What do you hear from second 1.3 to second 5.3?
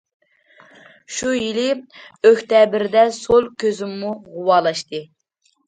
يىلى ئۆكتەبىردە سول كۆزۈممۇ غۇۋالاشتى.